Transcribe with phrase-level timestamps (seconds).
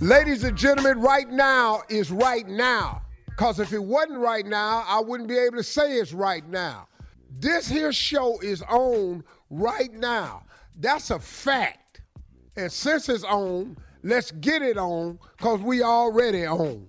[0.00, 3.02] Ladies and gentlemen, right now is right now.
[3.26, 6.88] Because if it wasn't right now, I wouldn't be able to say it's right now.
[7.30, 10.42] This here show is on right now.
[10.78, 12.00] That's a fact.
[12.56, 16.86] And since it's on, let's get it on because we already on.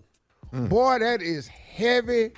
[0.53, 0.69] Mm.
[0.69, 2.31] Boy, that is heavy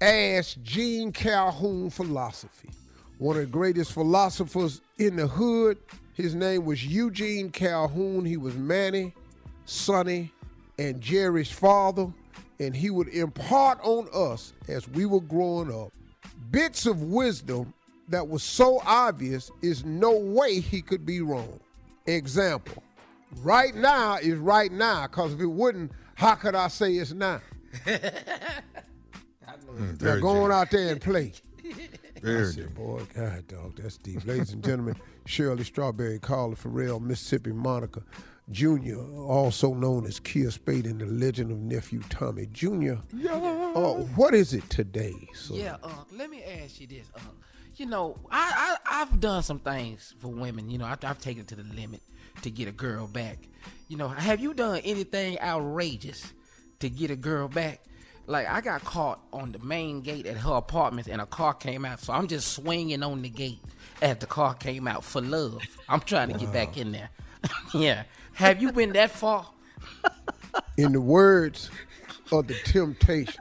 [0.00, 2.70] ass Gene Calhoun philosophy.
[3.18, 5.78] One of the greatest philosophers in the hood.
[6.14, 8.24] His name was Eugene Calhoun.
[8.24, 9.12] He was Manny,
[9.64, 10.32] Sonny,
[10.78, 12.12] and Jerry's father.
[12.60, 15.92] And he would impart on us as we were growing up
[16.50, 17.74] bits of wisdom
[18.08, 21.58] that was so obvious is no way he could be wrong.
[22.06, 22.82] Example,
[23.42, 27.40] right now is right now, because if it wouldn't, how could I say it's now?
[29.76, 31.32] Hmm, now very go on out there and play.
[32.22, 34.24] Very I said, boy, God, dog, that's deep.
[34.24, 34.94] Ladies and gentlemen,
[35.26, 38.02] Shirley Strawberry, Carla Ferrell, Mississippi Monica
[38.50, 42.94] Jr., also known as Kier Spates and the Legend of Nephew Tommy Jr.
[43.14, 43.32] Yeah.
[43.32, 45.14] Oh, what is it today?
[45.34, 47.06] So Yeah, uh, let me ask you this.
[47.16, 47.20] Uh,
[47.76, 50.70] you know, I, I I've done some things for women.
[50.70, 52.02] You know, I've, I've taken it to the limit
[52.42, 53.38] to get a girl back.
[53.88, 56.32] You know, have you done anything outrageous
[56.80, 57.82] to get a girl back?
[58.26, 61.84] Like I got caught on the main gate at her apartment, and a car came
[61.84, 62.00] out.
[62.00, 63.60] So I'm just swinging on the gate
[64.00, 65.60] as the car came out for love.
[65.88, 67.10] I'm trying to get back in there.
[67.74, 68.04] yeah.
[68.34, 69.46] Have you been that far?
[70.76, 71.70] in the words
[72.32, 73.38] of the Temptations.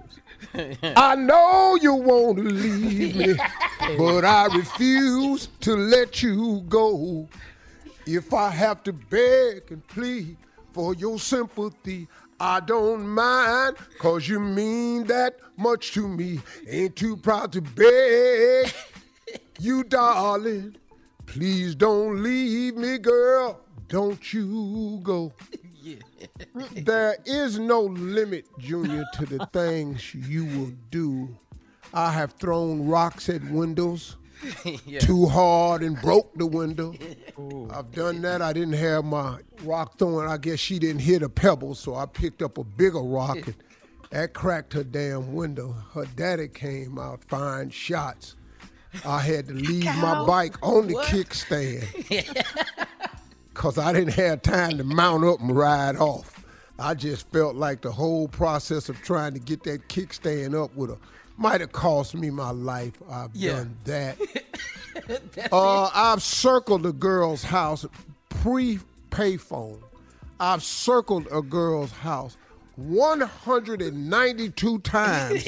[0.96, 3.34] I know you want to leave me,
[3.98, 7.28] but I refuse to let you go.
[8.06, 10.38] If I have to beg and plead
[10.74, 12.08] for your sympathy,
[12.40, 16.42] I don't mind, cause you mean that much to me.
[16.68, 18.74] Ain't too proud to beg
[19.60, 20.76] you, darling.
[21.26, 23.62] Please don't leave me, girl.
[23.94, 25.32] Don't you go.
[26.72, 31.38] There is no limit, Junior, to the things you will do.
[31.94, 34.16] I have thrown rocks at windows
[35.00, 36.96] too hard and broke the window.
[37.70, 38.42] I've done that.
[38.42, 40.28] I didn't have my rock throwing.
[40.28, 43.56] I guess she didn't hit a pebble, so I picked up a bigger rock and
[44.10, 45.76] that cracked her damn window.
[45.94, 48.36] Her daddy came out, fine shots.
[49.06, 51.84] I had to leave my bike on the kickstand.
[53.54, 56.44] Because I didn't have time to mount up and ride off.
[56.80, 60.90] I just felt like the whole process of trying to get that kickstand up with
[60.92, 60.98] a
[61.38, 62.94] might have cost me my life.
[63.10, 63.54] I've Yeah.
[63.58, 64.18] done that.
[65.52, 67.86] uh, I've circled a girl's house
[68.30, 68.80] pre
[69.10, 69.80] payphone.
[70.40, 72.38] I've circled a girl's house
[72.76, 75.46] 192 times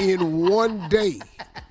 [0.00, 1.20] in one day.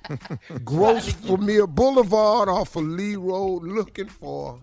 [0.64, 4.58] Gross Premier Boulevard off of Lee Road looking for.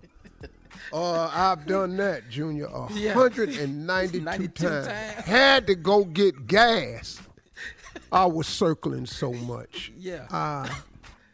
[0.94, 3.16] Uh, I've done that, Junior, a Yeah.
[3.16, 4.88] 192 times.
[4.88, 5.26] times.
[5.26, 7.22] Had to go get gas.
[8.12, 9.94] I was circling so much.
[9.98, 10.26] Yeah.
[10.30, 10.68] Uh,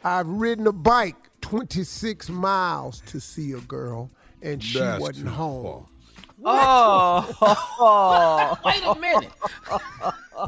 [0.03, 4.11] I've ridden a bike 26 miles to see a girl,
[4.43, 5.85] and she That's wasn't too home.
[6.43, 9.31] Oh, Wait a minute.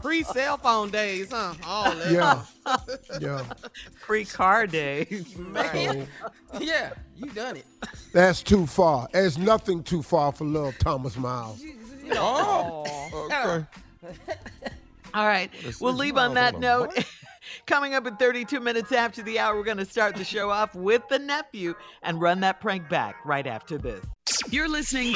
[0.01, 1.53] pre cell phone days, huh?
[1.65, 2.11] All that.
[2.11, 2.43] Yeah,
[3.19, 3.43] yeah.
[4.05, 5.35] Free car days.
[5.37, 6.07] Man.
[6.59, 7.65] Yeah, you done it.
[8.13, 9.07] That's too far.
[9.13, 11.61] There's nothing too far for love, Thomas Miles.
[12.11, 12.85] Oh.
[13.25, 13.65] Okay.
[15.13, 15.51] All right.
[15.63, 17.05] This We'll leave on that miles on a note.
[17.65, 20.75] Coming up at 32 minutes after the hour, we're going to start the show off
[20.75, 24.03] with the nephew and run that prank back right after this.
[24.49, 25.15] You're listening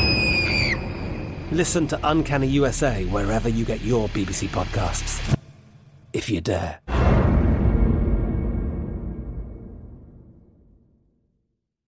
[1.51, 5.37] Listen to Uncanny USA wherever you get your BBC podcasts,
[6.13, 6.79] if you dare.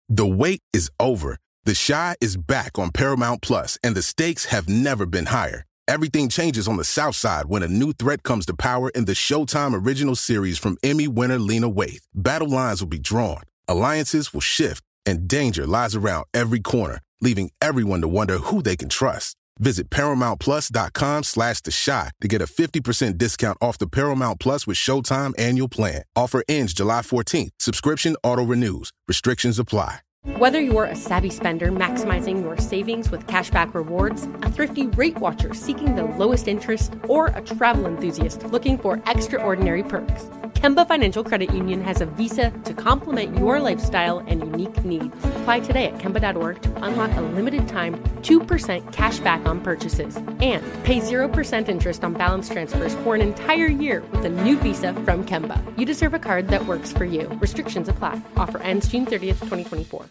[0.09, 1.39] The wait is over.
[1.65, 5.65] The Chi is back on Paramount Plus, and the stakes have never been higher.
[5.89, 9.13] Everything changes on the South Side when a new threat comes to power in the
[9.13, 12.05] Showtime original series from Emmy winner Lena Waithe.
[12.15, 17.51] Battle lines will be drawn, alliances will shift, and danger lies around every corner, leaving
[17.61, 19.35] everyone to wonder who they can trust.
[19.59, 24.77] Visit ParamountPlus.com slash The Shot to get a 50% discount off the Paramount Plus with
[24.77, 26.03] Showtime annual plan.
[26.17, 27.51] Offer ends July 14th.
[27.59, 28.93] Subscription auto-renews.
[29.07, 30.01] Restrictions apply.
[30.37, 35.55] Whether you're a savvy spender maximizing your savings with cashback rewards, a thrifty rate watcher
[35.55, 41.53] seeking the lowest interest, or a travel enthusiast looking for extraordinary perks, Kemba Financial Credit
[41.55, 45.15] Union has a visa to complement your lifestyle and unique needs.
[45.37, 50.63] Apply today at Kemba.org to unlock a limited time 2% cash back on purchases and
[50.85, 55.25] pay 0% interest on balance transfers for an entire year with a new visa from
[55.25, 55.63] Kemba.
[55.79, 57.29] You deserve a card that works for you.
[57.41, 58.21] Restrictions apply.
[58.37, 60.07] Offer ends June 30th, 2024.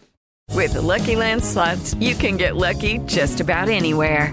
[0.54, 4.32] With the Lucky Land slots, you can get lucky just about anywhere.